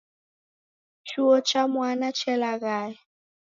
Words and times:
Chuo 1.07 1.35
cha 1.47 1.61
mwana 1.73 2.07
chelaghaya 2.17 2.97